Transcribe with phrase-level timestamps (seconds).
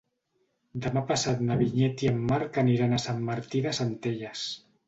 [0.85, 4.49] Demà passat na Vinyet i en Marc aniran a Sant Martí de Centelles.